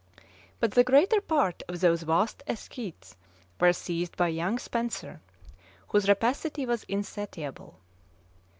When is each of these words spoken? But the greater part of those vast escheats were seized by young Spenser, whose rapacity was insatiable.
But 0.59 0.71
the 0.71 0.83
greater 0.83 1.21
part 1.21 1.61
of 1.67 1.79
those 1.79 2.01
vast 2.01 2.41
escheats 2.47 3.15
were 3.59 3.71
seized 3.71 4.17
by 4.17 4.29
young 4.29 4.57
Spenser, 4.57 5.21
whose 5.89 6.09
rapacity 6.09 6.65
was 6.65 6.85
insatiable. 6.85 7.77